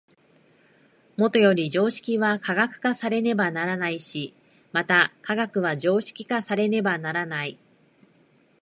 [1.15, 4.33] もとより常識は科学化されねばならないし、
[4.71, 7.59] また科学は常識化されねばならない。